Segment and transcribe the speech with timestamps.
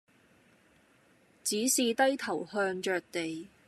[1.43, 3.49] 只是低頭向着地，